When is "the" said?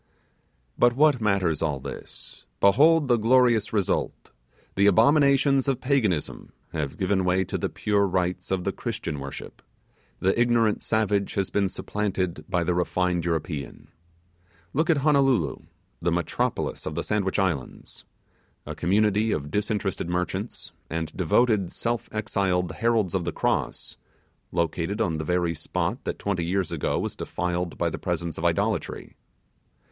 3.07-3.17, 4.73-4.87, 7.55-7.69, 8.63-8.71, 10.19-10.33, 12.63-12.73, 16.01-16.11, 16.95-17.03, 23.23-23.31, 25.19-25.23, 27.91-27.99